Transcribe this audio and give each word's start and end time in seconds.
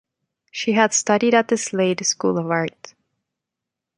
She 0.51 0.71
had 0.71 0.95
studied 0.95 1.35
at 1.35 1.49
the 1.49 1.57
Slade 1.57 2.03
School 2.07 2.39
of 2.39 2.49
Art. 2.49 2.95